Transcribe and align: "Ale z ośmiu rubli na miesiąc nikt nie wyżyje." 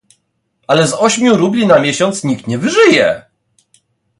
"Ale 0.67 0.87
z 0.87 0.93
ośmiu 0.93 1.37
rubli 1.37 1.67
na 1.67 1.79
miesiąc 1.79 2.23
nikt 2.23 2.47
nie 2.47 2.57
wyżyje." 2.57 3.21